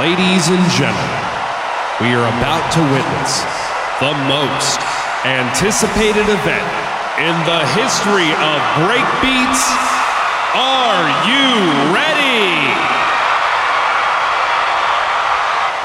[0.00, 1.24] Ladies and gentlemen,
[2.00, 3.44] we are about to witness
[4.00, 4.80] the most
[5.28, 6.64] anticipated event
[7.20, 9.60] in the history of breakbeats.
[10.56, 11.52] Are you
[11.92, 12.72] ready?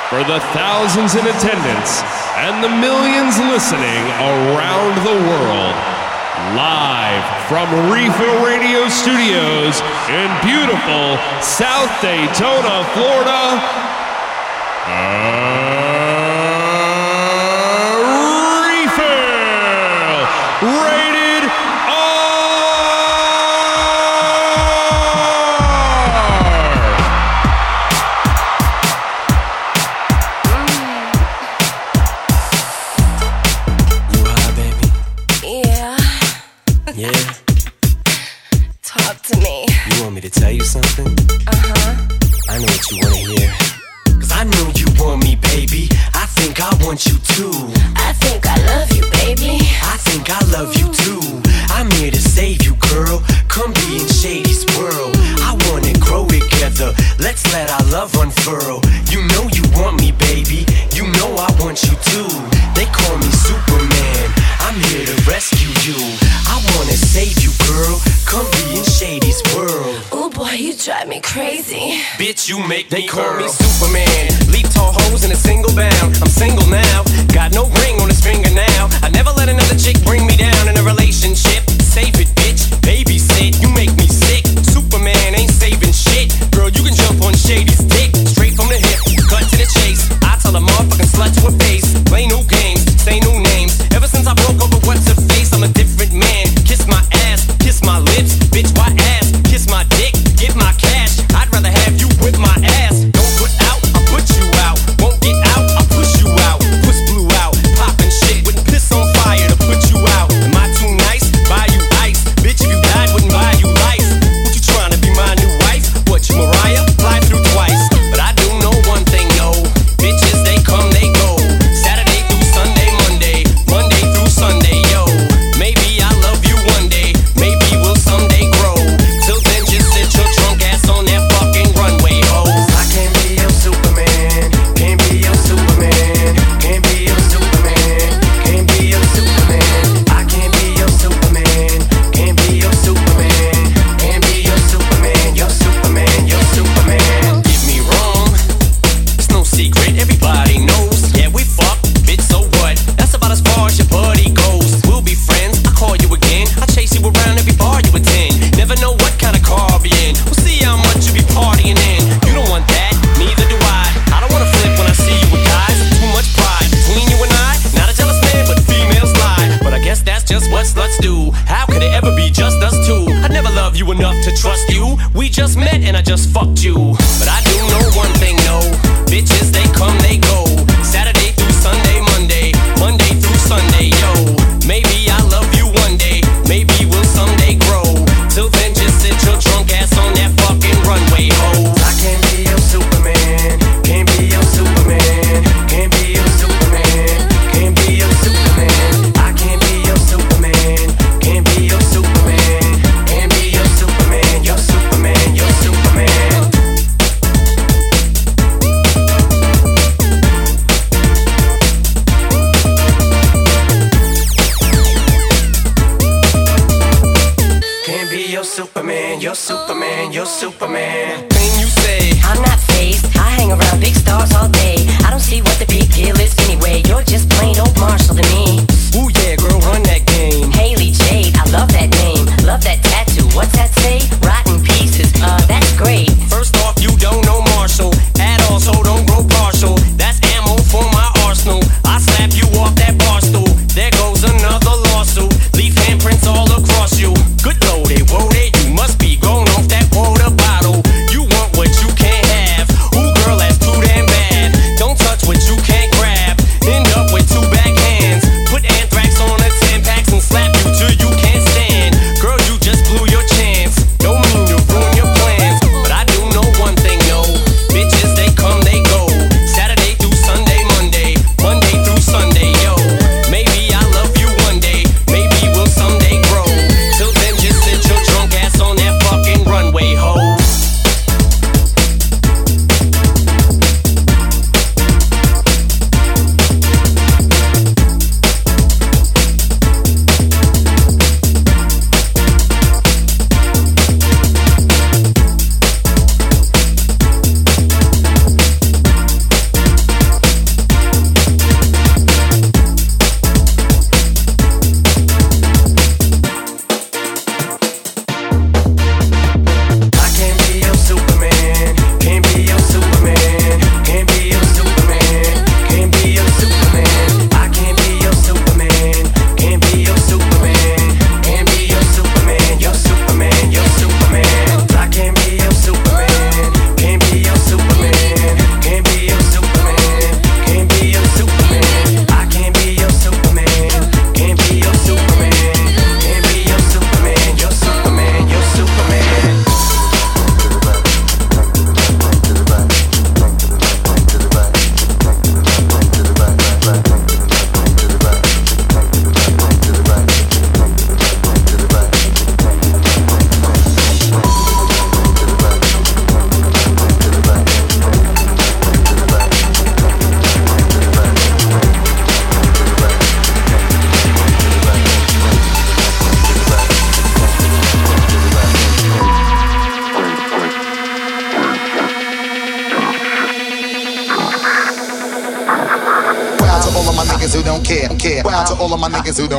[0.08, 2.00] For the thousands in attendance
[2.40, 5.76] and the millions listening around the world,
[6.56, 13.96] live from Refill Radio Studios in beautiful South Daytona, Florida,
[14.88, 15.45] Oh.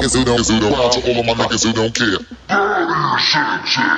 [0.07, 2.19] niggas who don't, who don't, to all of my niggas who don't care.
[2.49, 3.96] Burn shit, shit.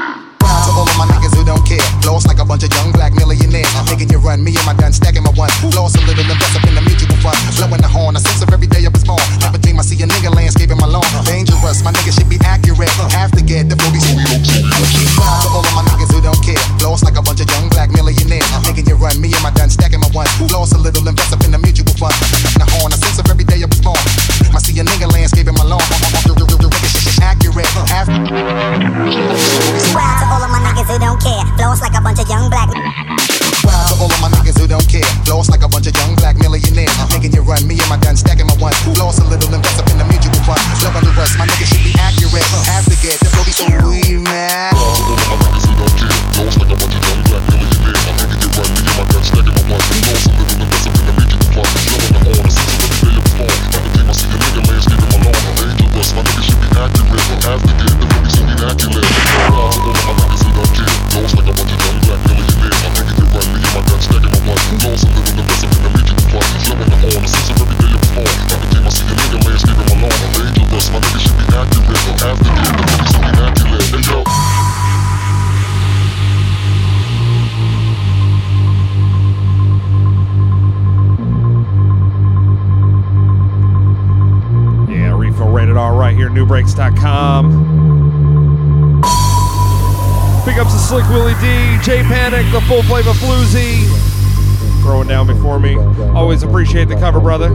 [96.79, 97.48] Appreciate the cover, brother.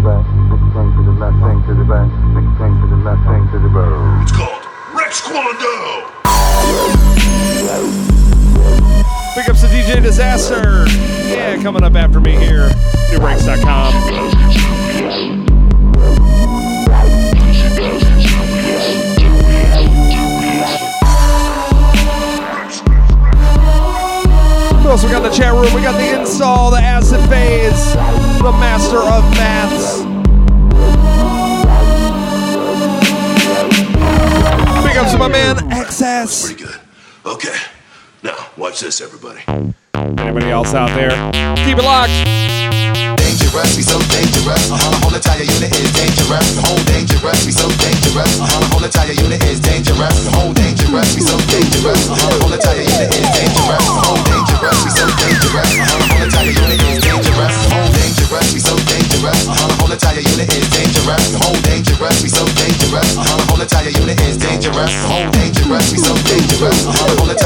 [40.74, 41.14] out there.
[41.62, 42.10] Keep it locked.
[43.22, 44.74] Dangerous, we so dangerous.
[44.74, 44.90] Uh-huh.
[44.90, 46.58] The whole entire unit is dangerous.
[46.58, 48.42] The whole dangerous, we so dangerous.
[48.42, 48.58] Uh-huh.
[48.58, 50.16] The whole entire unit is dangerous.
[50.26, 52.10] The whole dangerous, we so dangerous.
[52.10, 52.26] Uh-huh.
[52.26, 53.86] The whole entire unit is dangerous.
[53.86, 55.70] The whole dangerous, we so dangerous.
[55.78, 55.94] Uh-huh.
[55.94, 57.54] The whole entire unit is dangerous.
[57.62, 59.40] The whole dangerous, we so dangerous.
[59.46, 59.68] Uh-huh.
[59.70, 61.24] The whole entire unit is dangerous.
[61.34, 63.10] The whole dangerous, we so dangerous.
[63.14, 63.38] Uh-huh.
[63.38, 64.90] The whole entire unit is dangerous.
[64.90, 66.80] The whole dangerous, we so dangerous.
[66.88, 67.14] Uh-huh.
[67.14, 67.43] The whole entire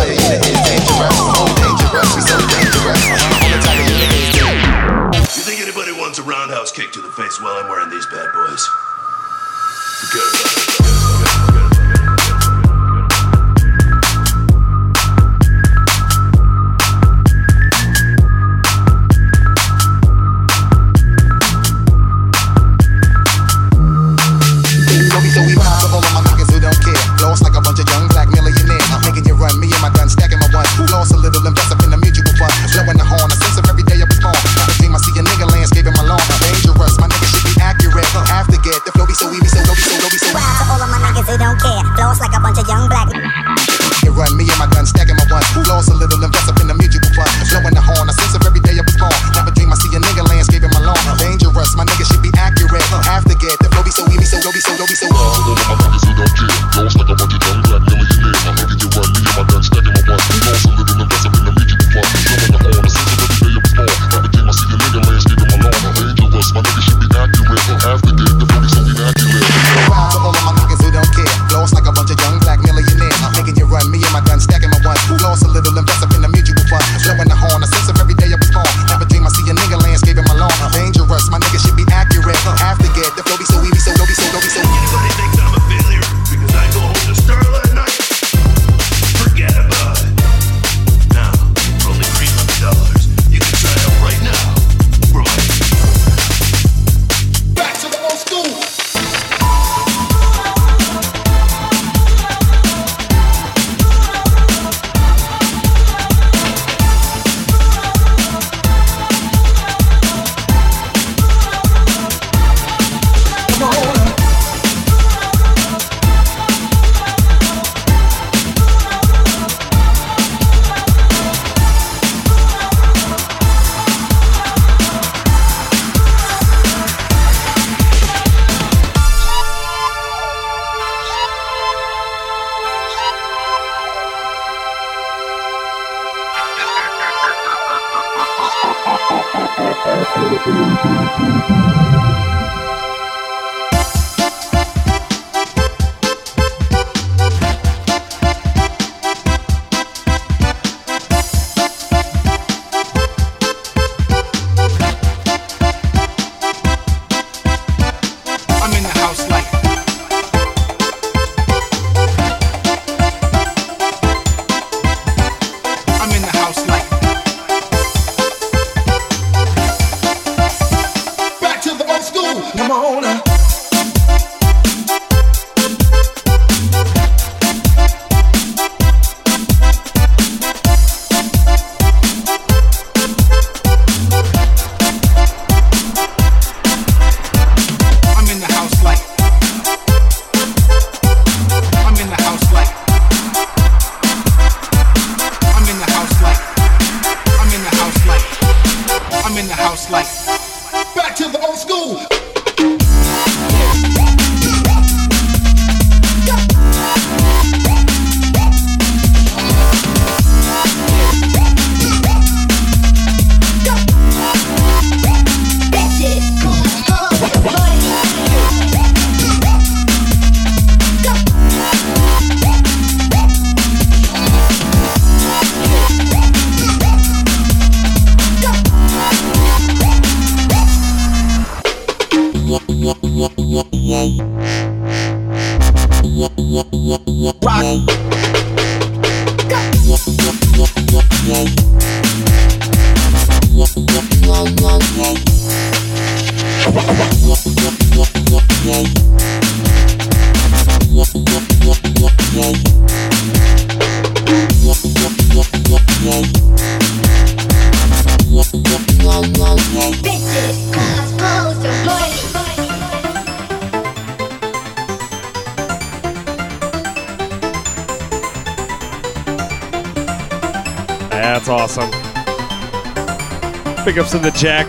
[274.17, 274.67] in the Jack,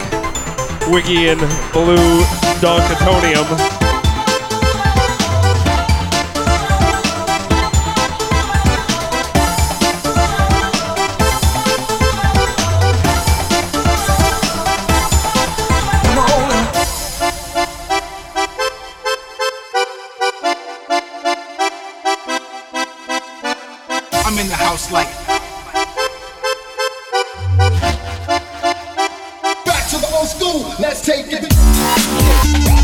[0.89, 1.41] Wiggy and
[1.73, 2.23] Blue
[2.61, 3.78] Donkatonium.
[30.19, 30.75] old school.
[30.79, 32.78] Let's take it.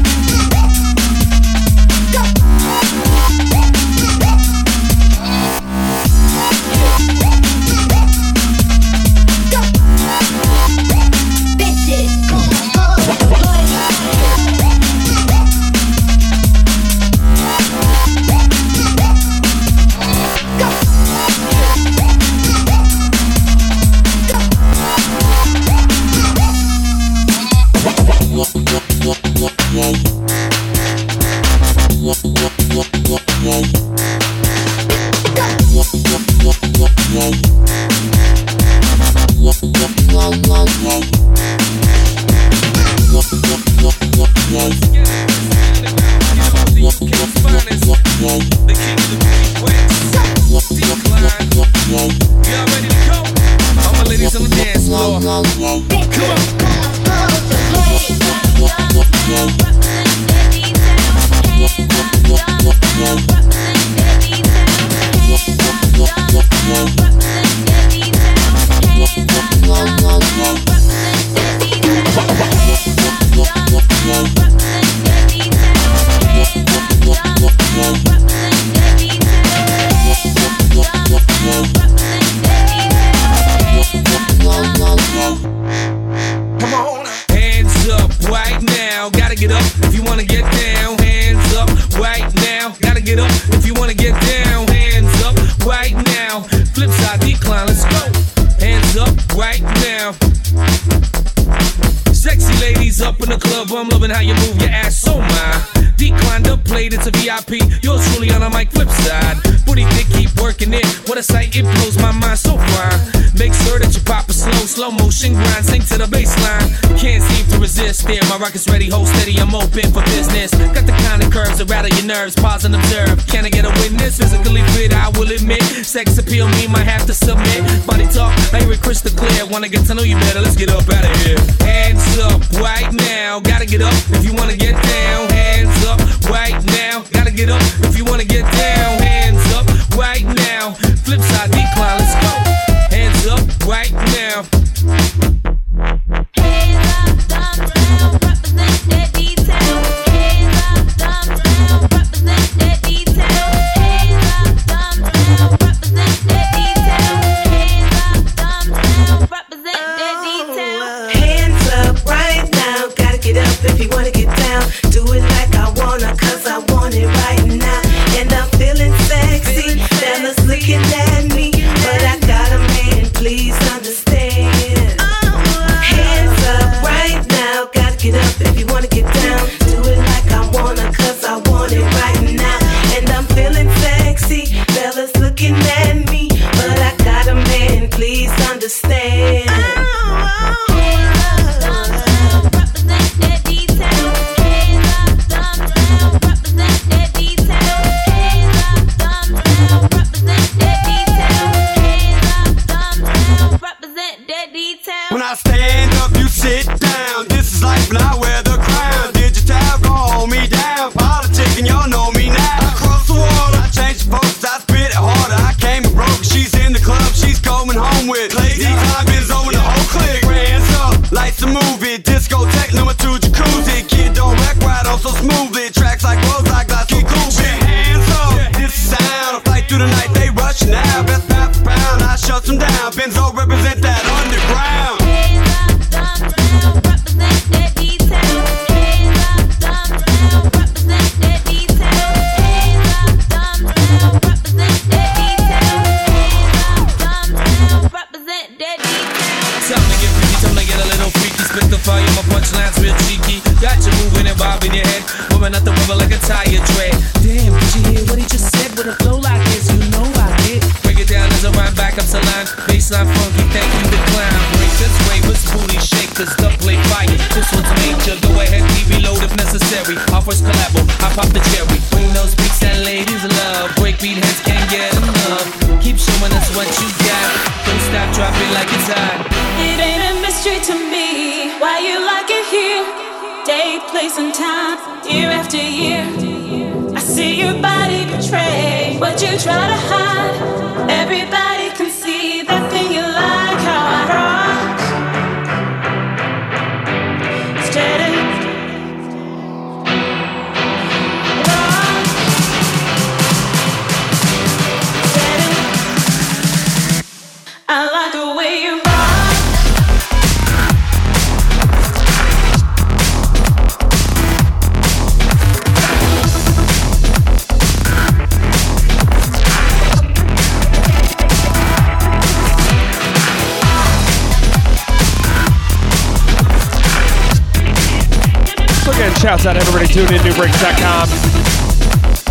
[330.36, 330.50] In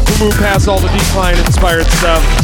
[0.10, 2.43] We'll move past all the decline inspired stuff.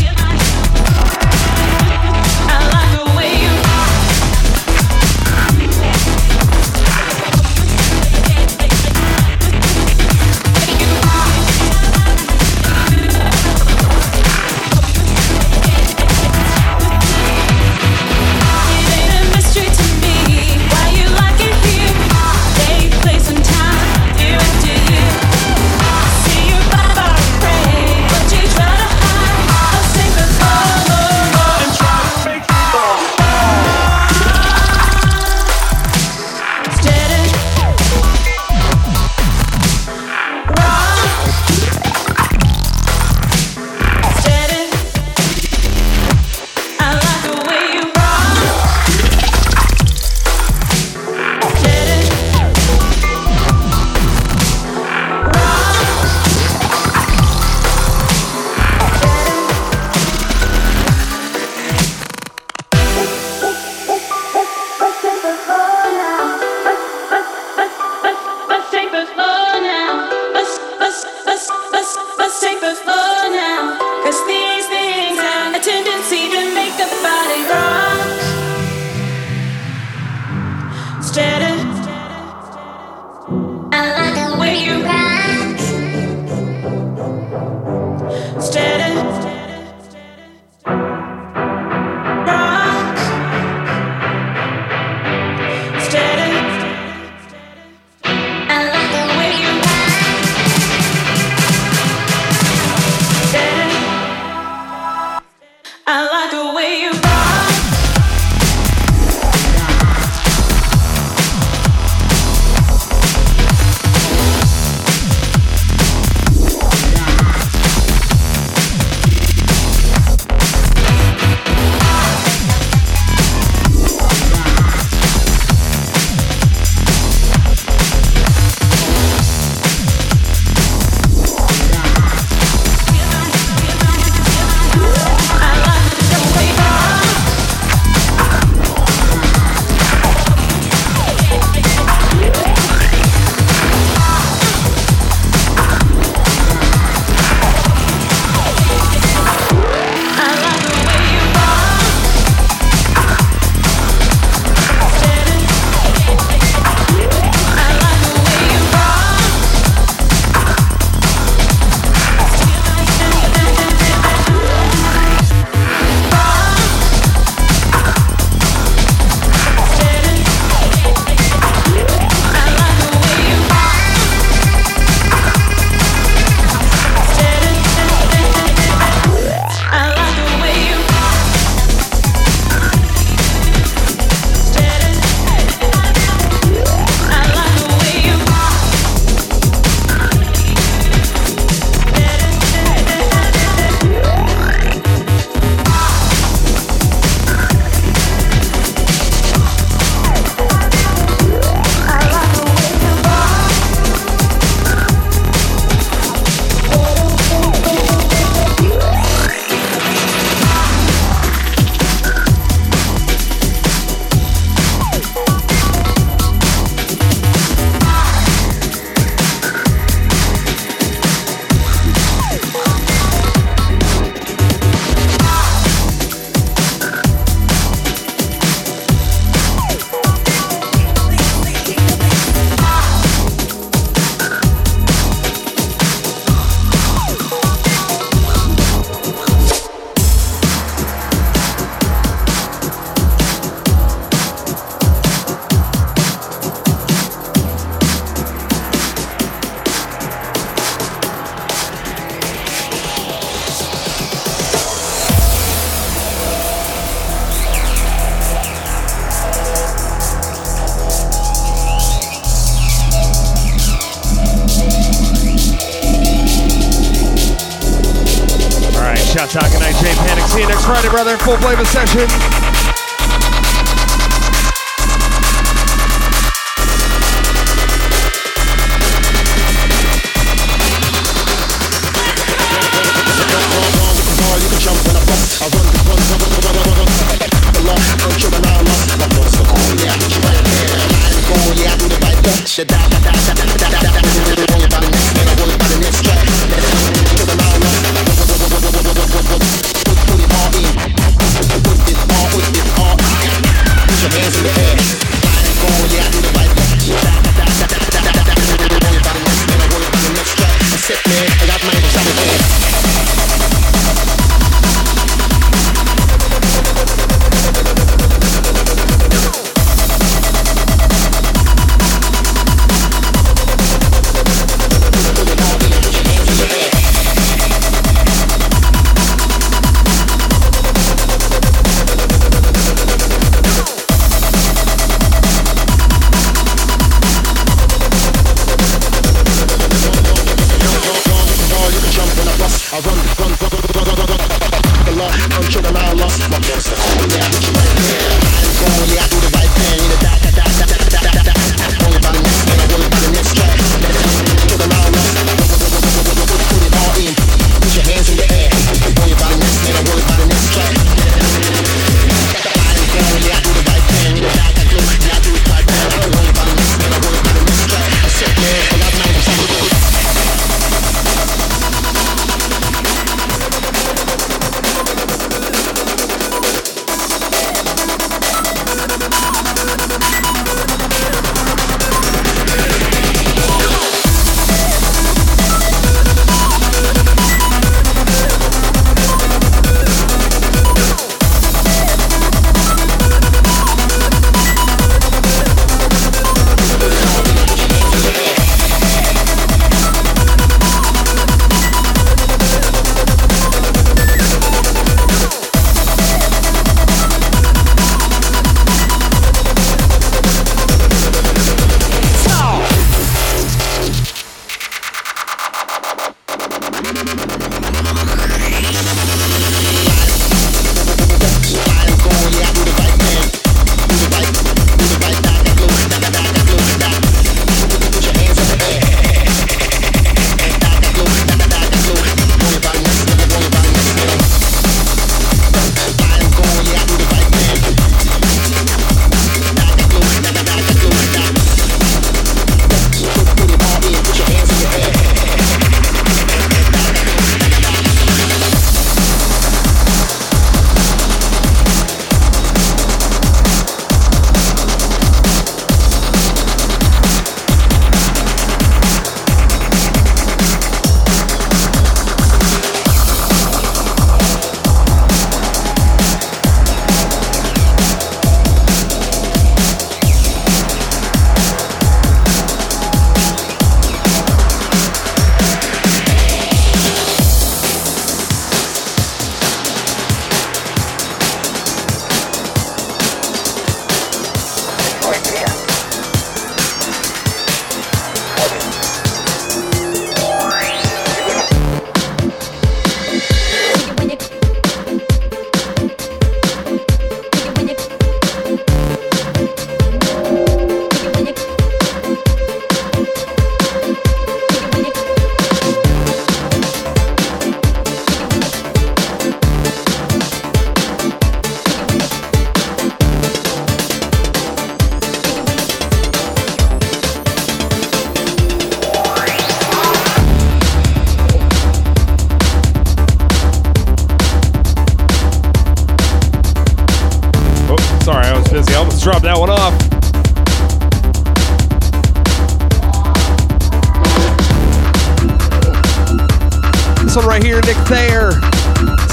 [537.10, 538.34] This one right here, Nick Thayer.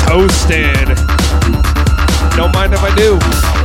[0.07, 0.89] Toasted.
[2.37, 3.56] Don't mind if I do.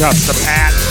[0.00, 0.89] Shouts to Pat.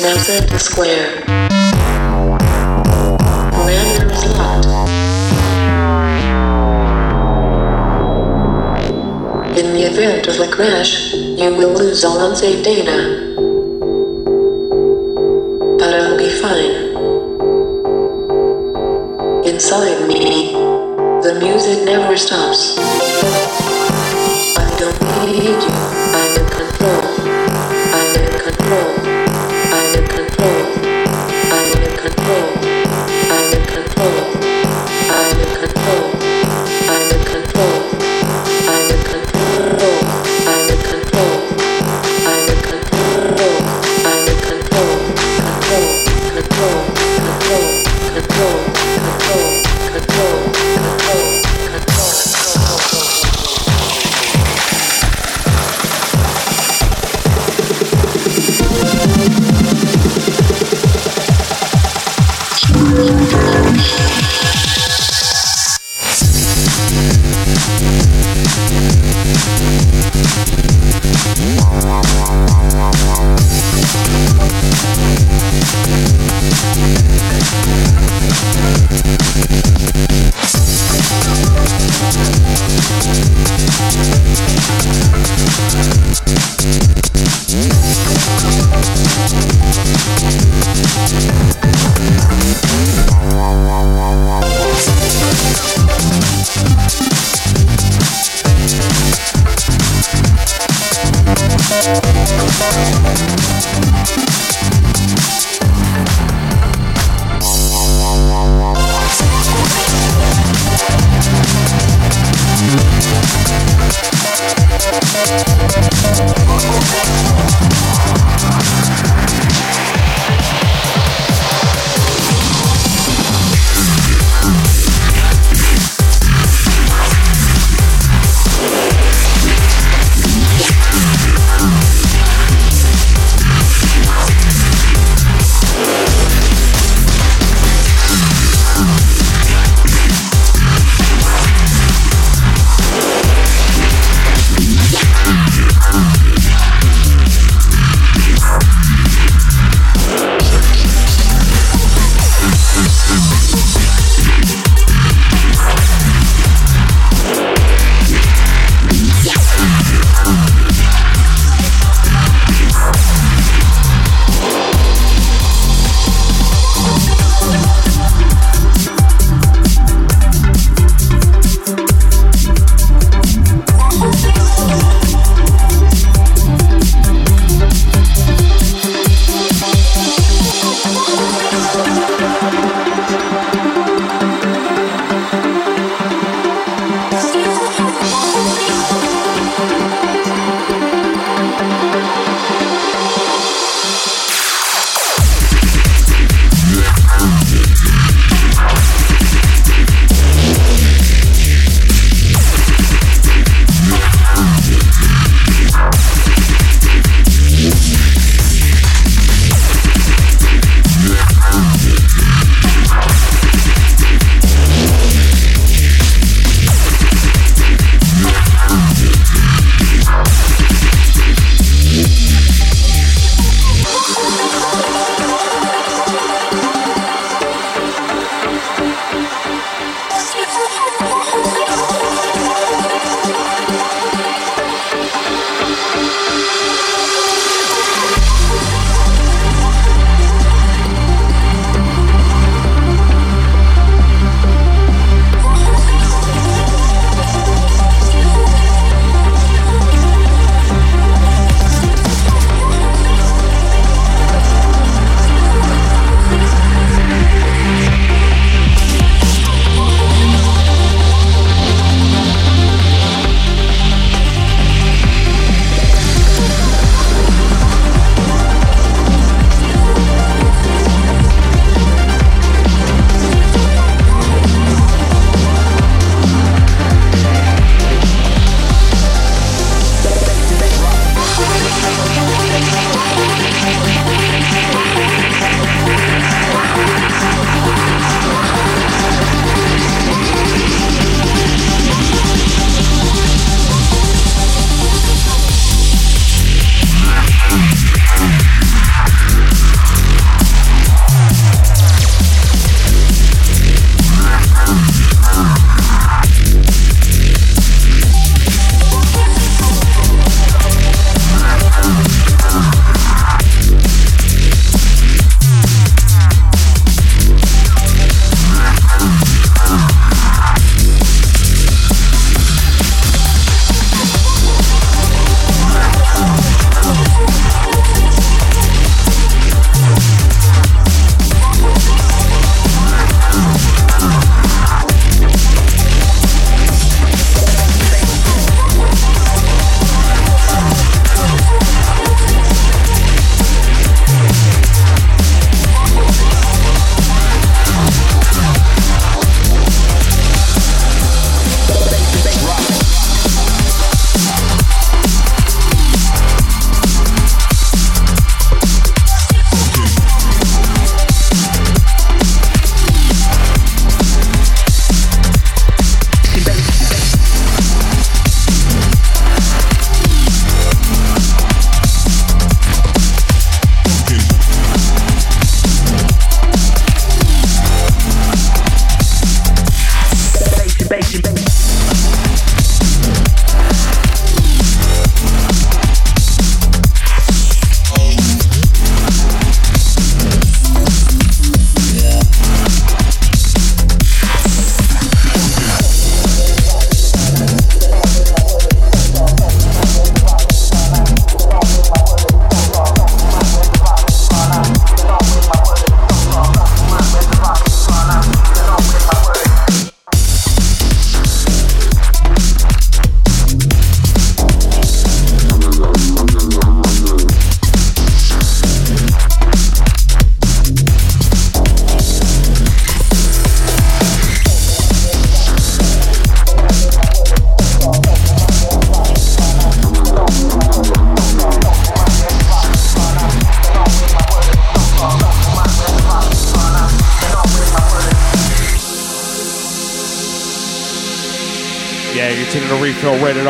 [0.00, 1.22] Nelson Square.
[3.52, 4.64] Parameters: slot.
[9.58, 13.27] In the event of a crash, you will lose all unsafe data.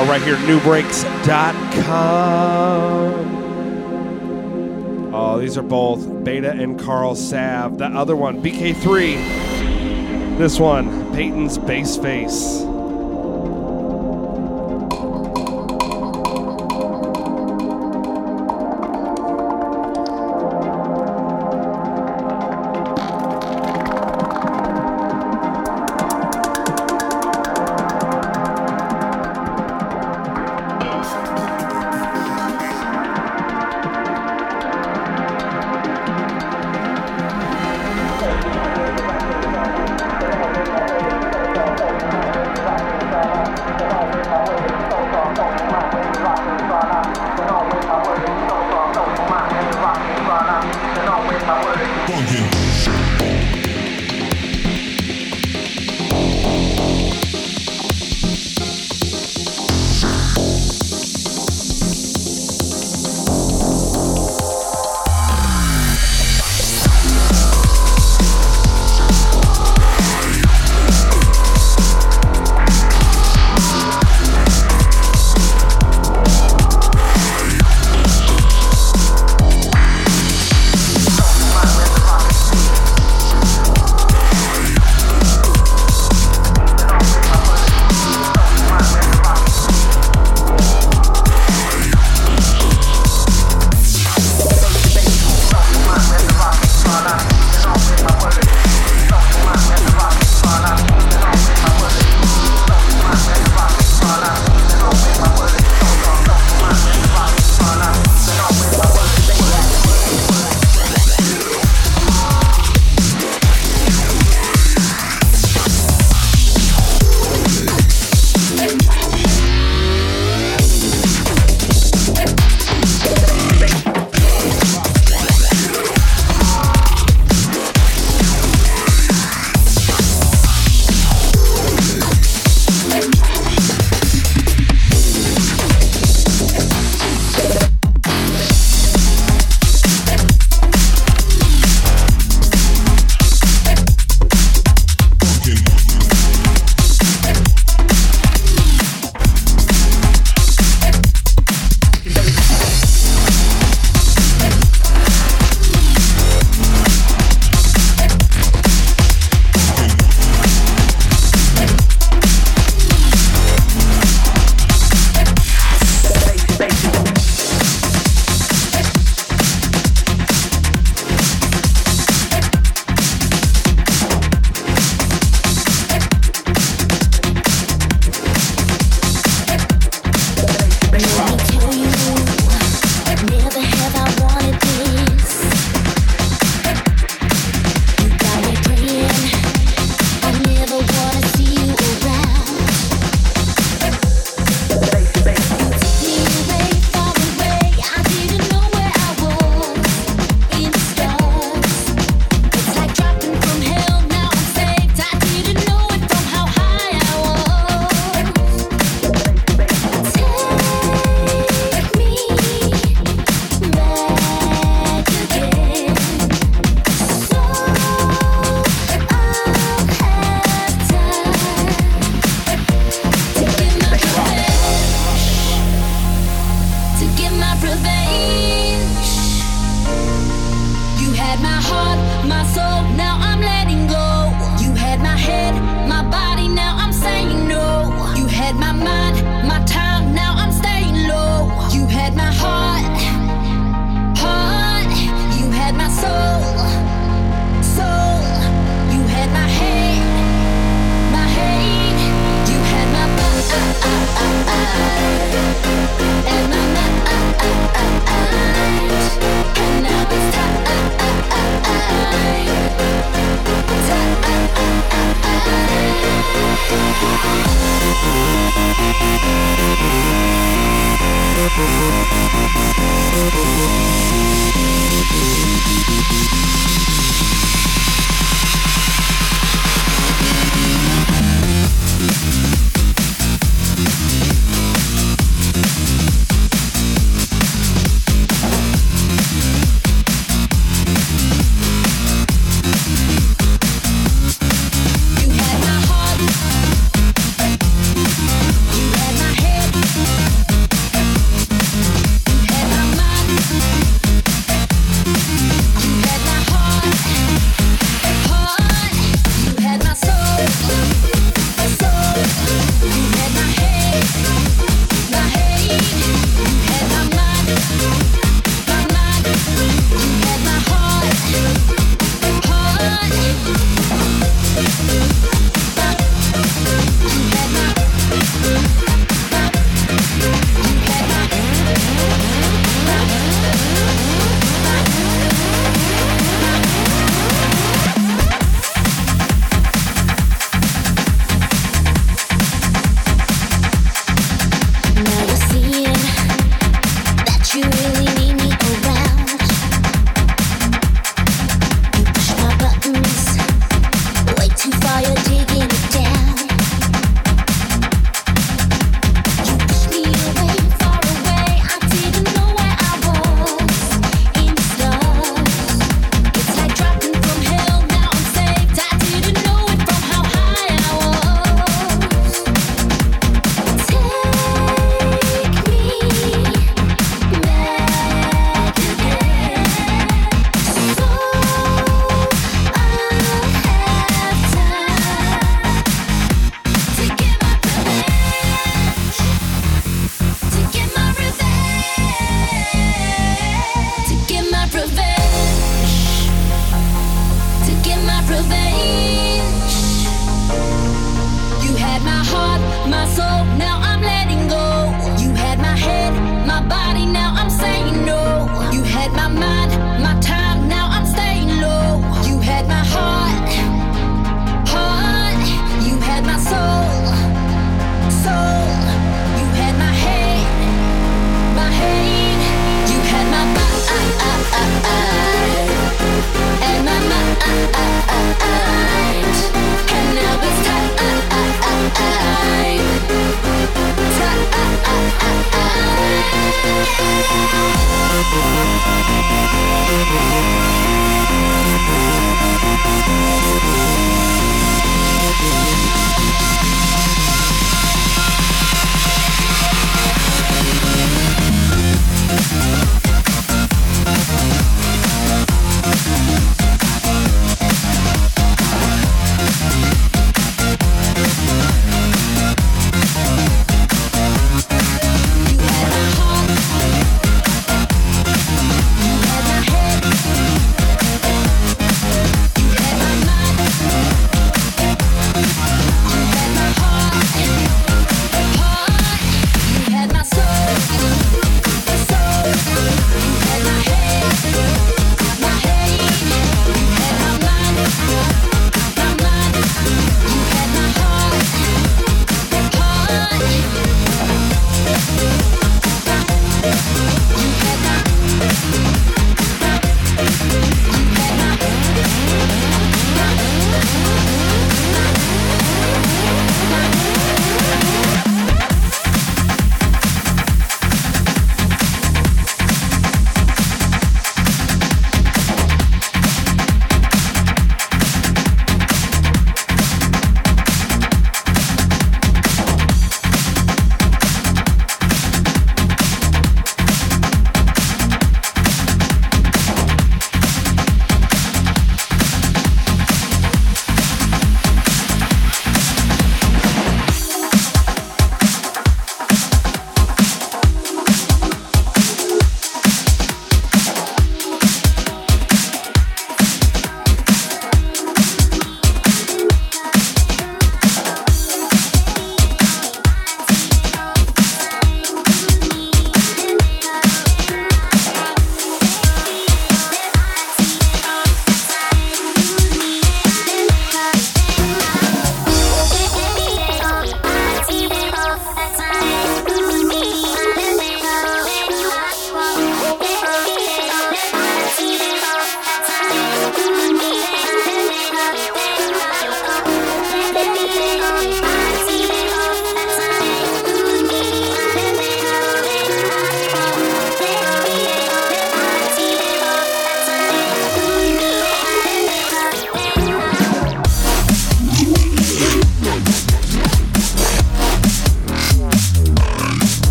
[0.00, 1.20] R right here nubreaks.com.
[5.12, 7.76] Oh, these are both Beta and Carl Sav.
[7.76, 10.38] The other one, BK3.
[10.38, 12.59] This one, Peyton's Base Face.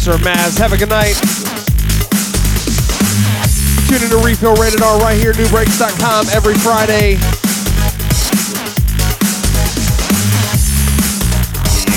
[0.00, 0.56] Master of Maz.
[0.56, 1.12] Have a good night.
[3.84, 7.20] Tune in to ReFiLL Rated R right here, nubreaks.com every Friday.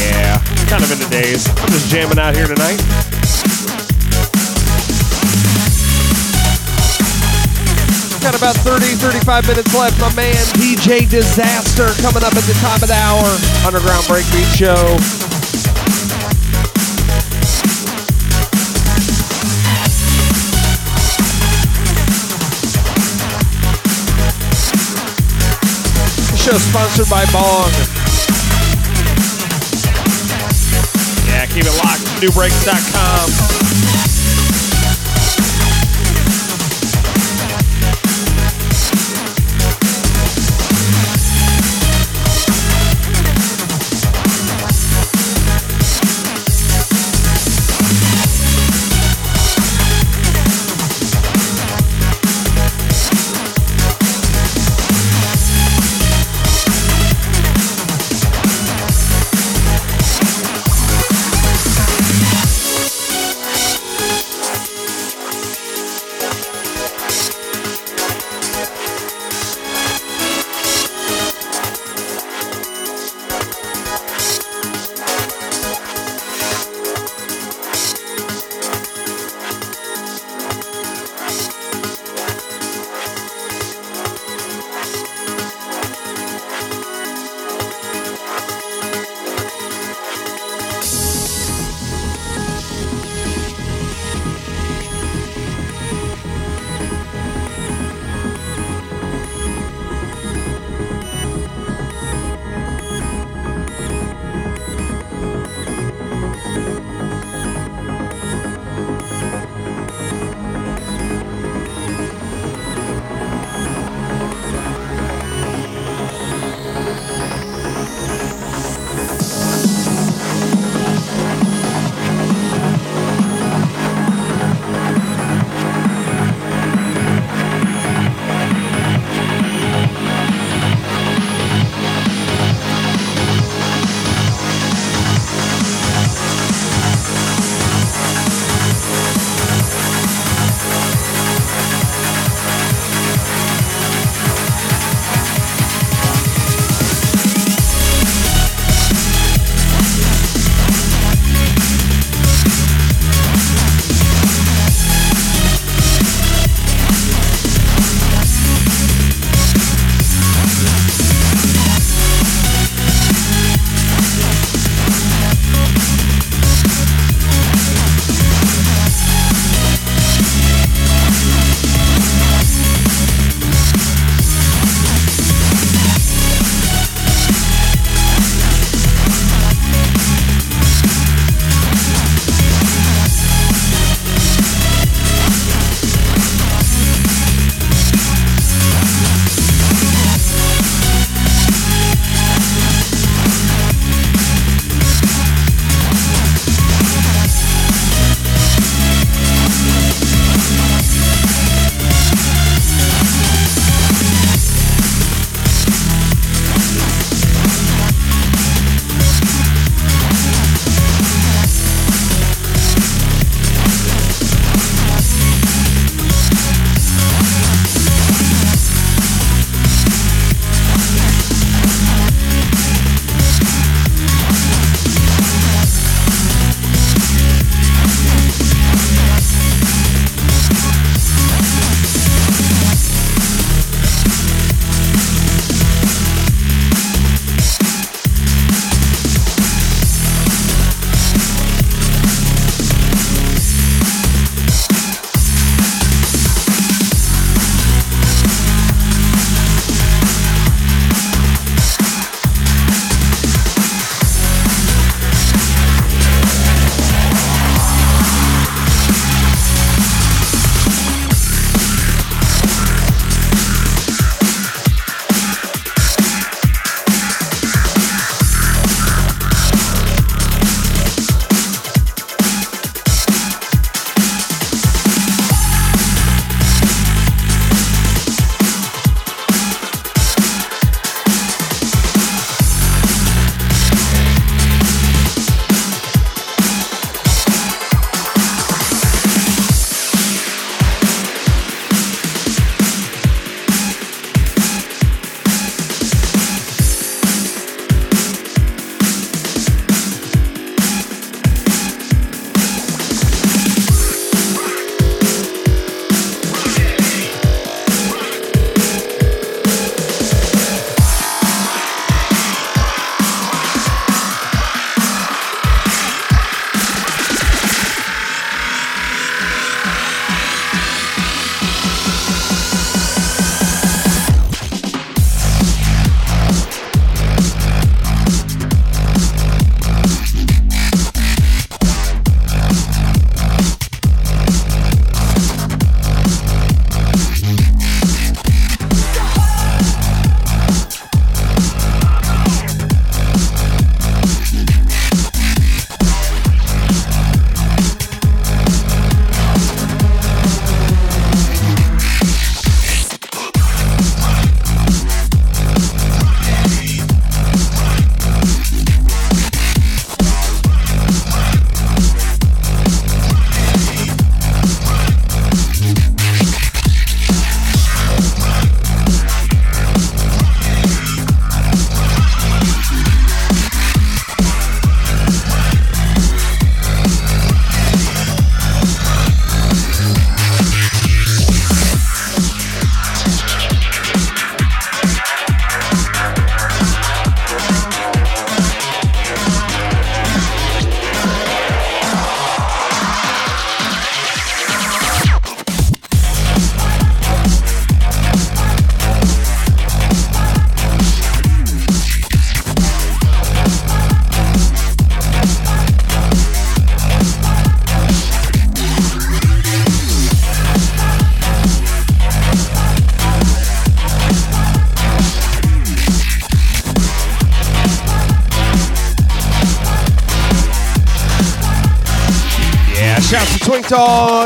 [0.03, 0.35] Yeah,
[0.67, 1.47] kind of in the days.
[1.47, 2.75] I'm just jamming out here tonight.
[8.19, 9.97] Got about 30, 35 minutes left.
[10.01, 13.23] My man DJ Disaster coming up at the top of the hour.
[13.65, 15.32] Underground Breakbeat Show.
[26.43, 27.71] Show sponsored by Bong.
[31.25, 32.03] Yeah, keep it locked.
[32.19, 34.02] Nubreaks.com.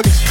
[0.03, 0.26] Dog.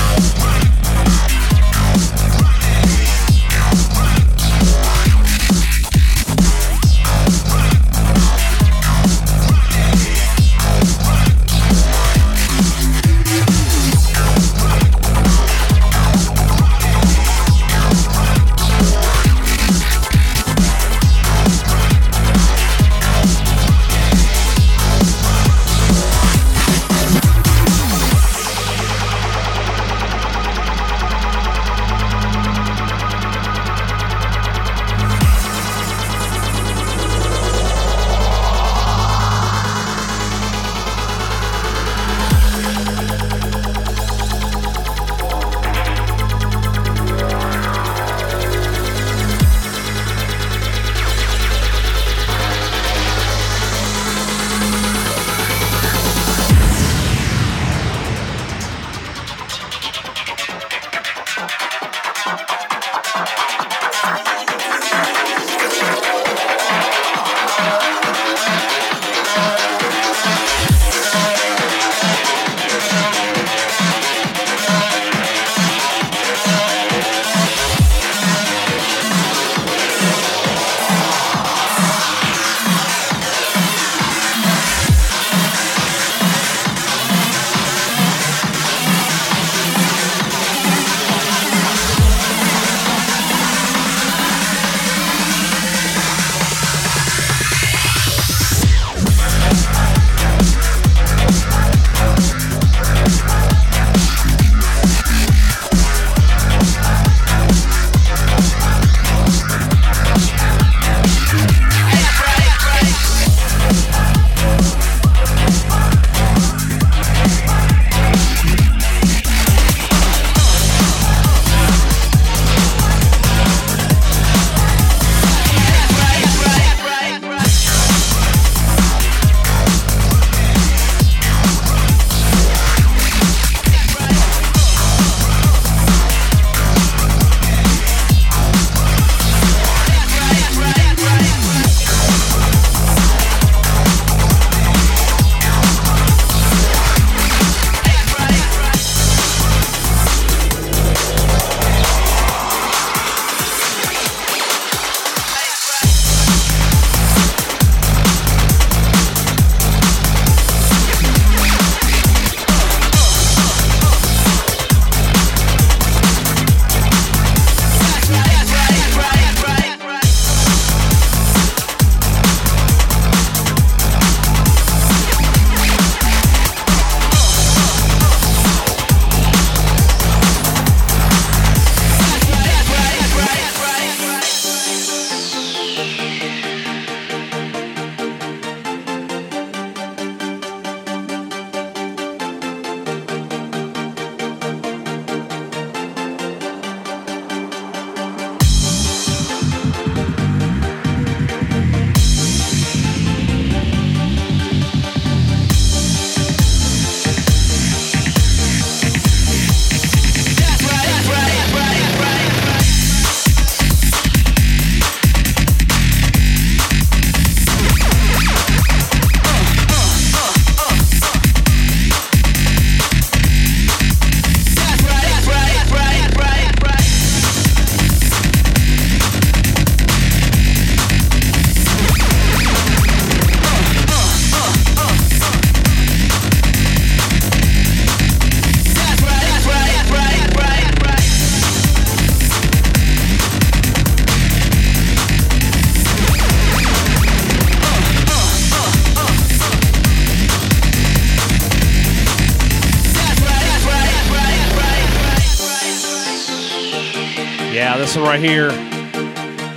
[257.97, 258.51] Right here.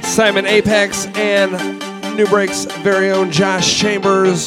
[0.01, 1.51] Simon Apex and
[2.15, 4.45] New Break's very own Josh Chambers.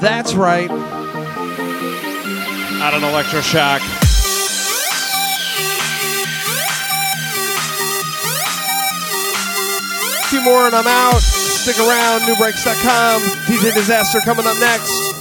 [0.00, 0.70] That's right.
[2.80, 3.80] Out on Electroshock.
[10.30, 11.20] Few more and I'm out.
[11.20, 13.22] Stick around, nubreaks.com.
[13.46, 15.11] DJ Disaster coming up next.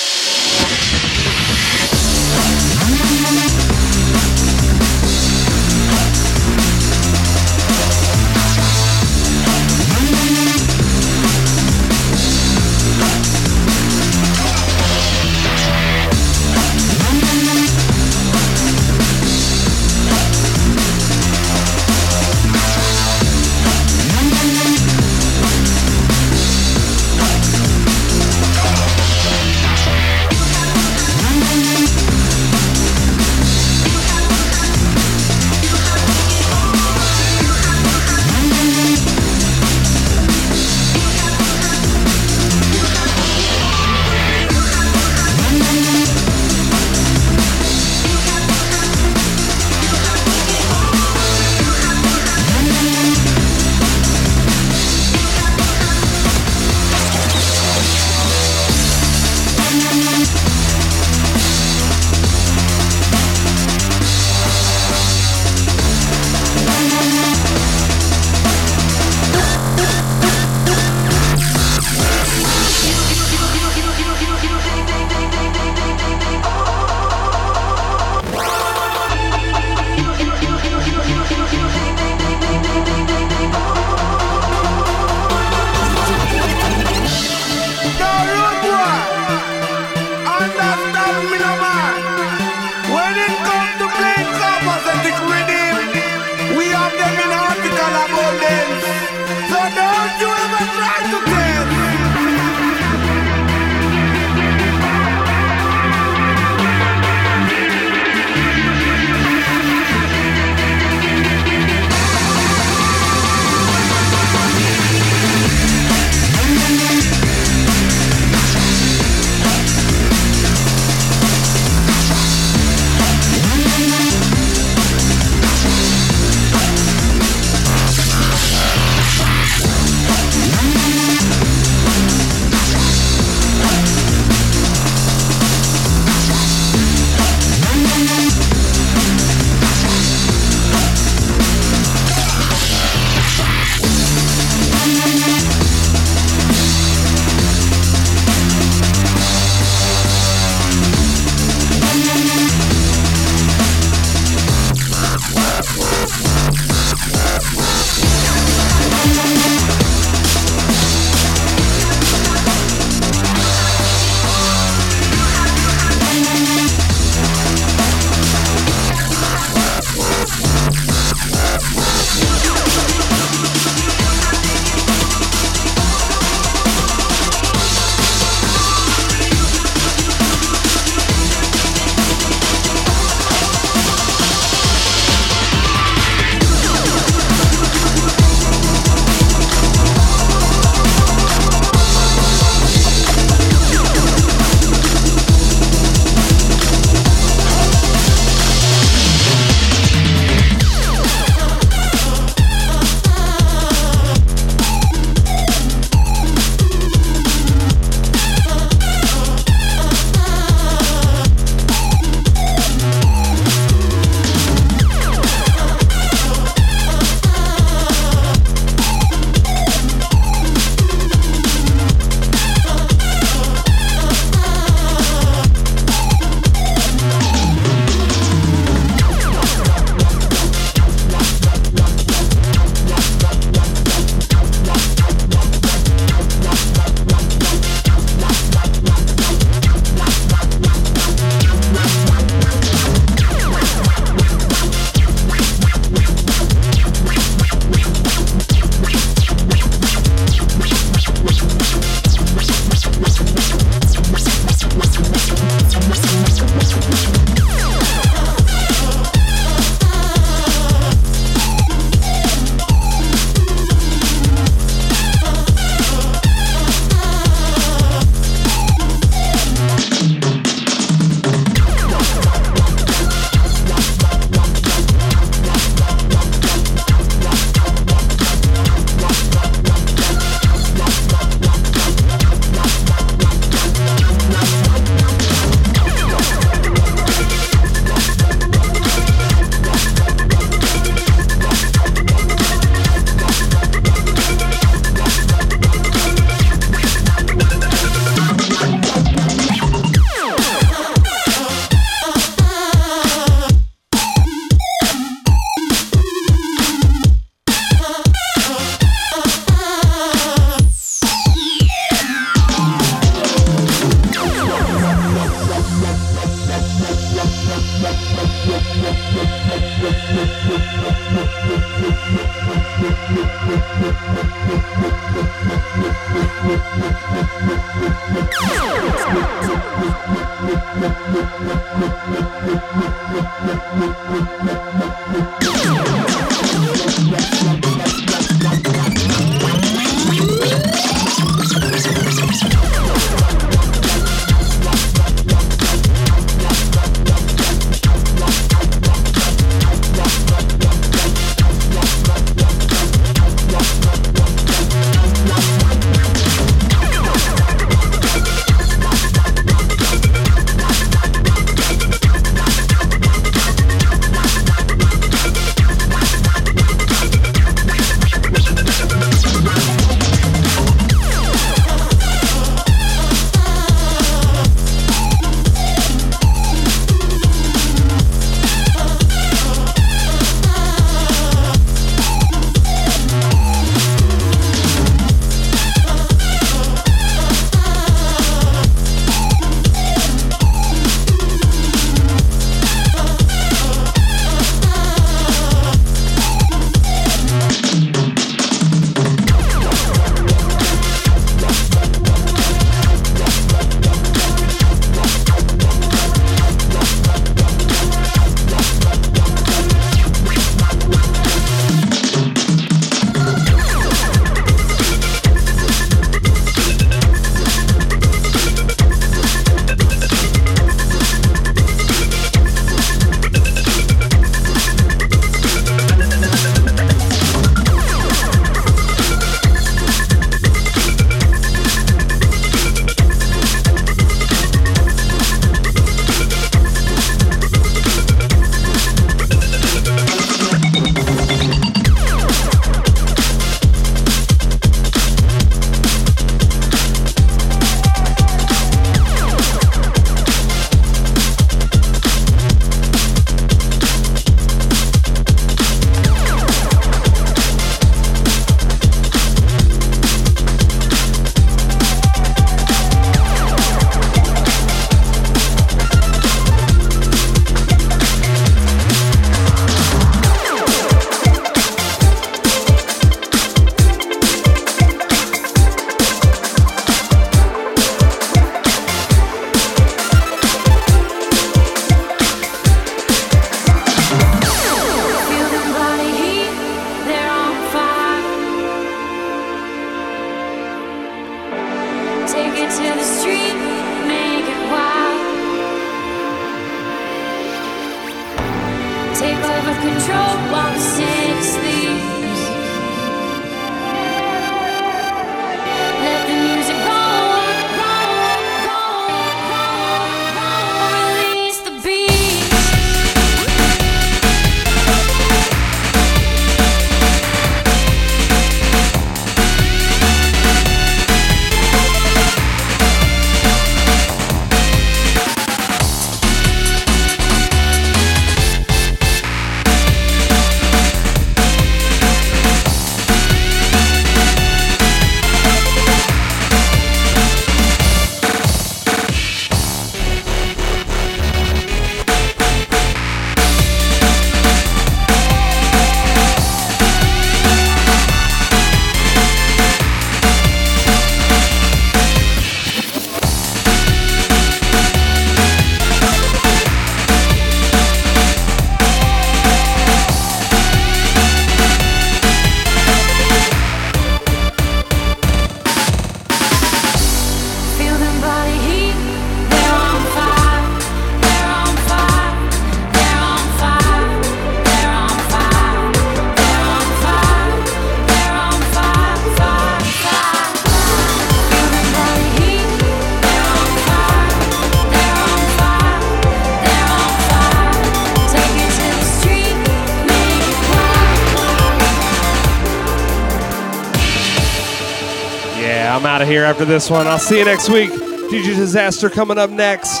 [596.46, 597.08] after this one.
[597.08, 597.90] I'll see you next week.
[597.90, 600.00] DJ Disaster coming up next.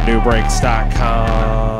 [0.00, 1.71] Nubreaks.com.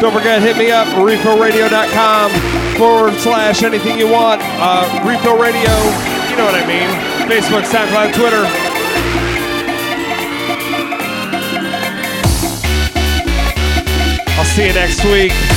[0.00, 2.30] Don't forget, hit me up, refillradio.com
[2.78, 4.40] forward slash anything you want.
[4.44, 5.74] Uh, Radio,
[6.30, 6.88] you know what I mean.
[7.28, 8.44] Facebook, SoundCloud, Twitter.
[14.38, 15.47] I'll see you next week.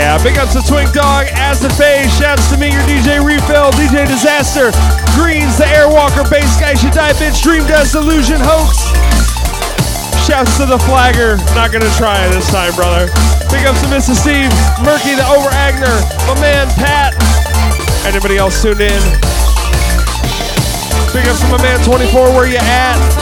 [0.00, 3.68] Yeah, big ups to Twink Dog, As the Phase, shouts to me, your DJ ReFiLL,
[3.76, 4.72] DJ Disaster,
[5.12, 8.80] Greens, the Airwalker, Bass Guy, Should Die Bitch, Dream Dust, Illusion, Hoax.
[10.24, 13.12] Shouts to the Flagger, not gonna try this time, brother.
[13.52, 14.16] Big ups to Mr.
[14.16, 14.48] Steve,
[14.80, 15.92] Murky, the Over Agner,
[16.24, 17.12] my man Pat.
[18.08, 19.04] Anybody else tuned in?
[21.12, 23.19] Big ups to my man 24, where you at?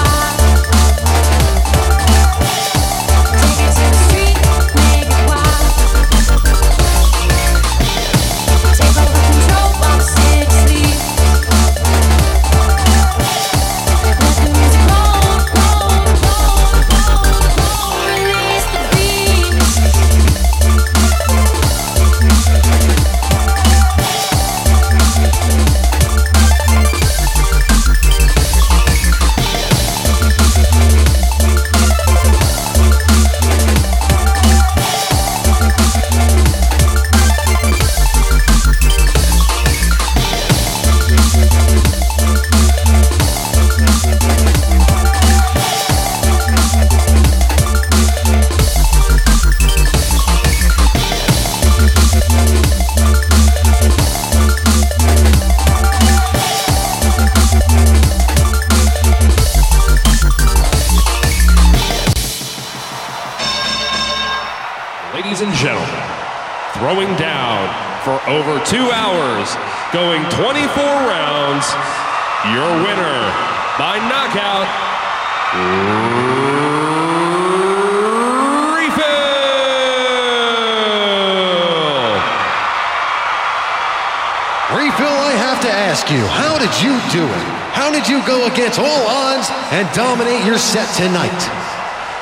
[87.08, 87.44] Do it?
[87.72, 91.40] How did you go against all odds and dominate your set tonight?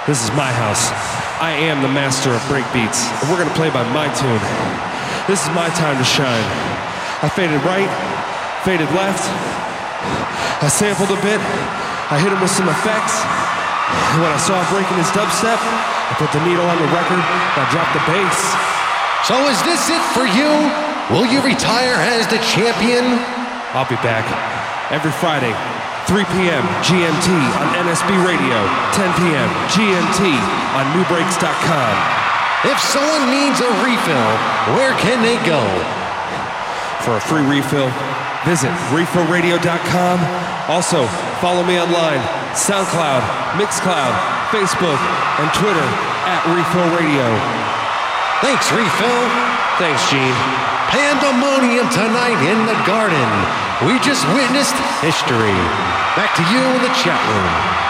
[0.07, 0.95] This is my house.
[1.43, 4.43] I am the master of breakbeats, and we're gonna play by my tune.
[5.27, 6.47] This is my time to shine.
[7.19, 7.91] I faded right,
[8.63, 9.27] faded left.
[10.63, 11.43] I sampled a bit.
[12.09, 13.19] I hit him with some effects.
[14.15, 17.19] And when I saw him breaking his dubstep, I put the needle on the record.
[17.19, 18.39] And I dropped the bass.
[19.27, 20.49] So is this it for you?
[21.11, 23.19] Will you retire as the champion?
[23.75, 24.56] I'll be back
[24.91, 25.51] every Friday,
[26.07, 26.63] 3 p.m.
[26.87, 28.59] GMT on NSB Radio,
[28.95, 29.49] 10 p.m.
[29.75, 30.21] GMT
[30.79, 31.95] on nubreaks.com.
[32.71, 34.31] If someone needs a refill,
[34.79, 35.63] where can they go?
[37.03, 37.91] For a free refill,
[38.47, 40.19] visit refillradio.com.
[40.71, 41.07] Also,
[41.43, 42.23] follow me online,
[42.55, 43.23] SoundCloud,
[43.59, 44.15] Mixcloud,
[44.51, 44.99] Facebook,
[45.43, 45.87] and Twitter
[46.31, 47.27] at Refill Radio.
[48.43, 49.27] Thanks, ReFiLL.
[49.79, 50.39] Thanks, Gene.
[50.91, 53.66] Pandemonium tonight in the garden.
[53.85, 55.53] We just witnessed history.
[56.16, 57.86] Back to you in the chat room.